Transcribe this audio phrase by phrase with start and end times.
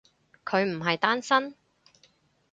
[0.43, 1.53] 佢唔係單身？